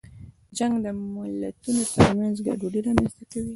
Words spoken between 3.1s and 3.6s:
کوي.